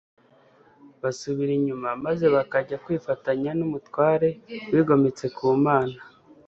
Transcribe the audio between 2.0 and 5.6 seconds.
maze bakajya kwifatanya n'umutware wigometse ku